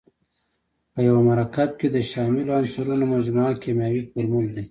[0.93, 4.59] په یوه مرکب کې د شاملو عنصرونو مجموعه کیمیاوي فورمول دی.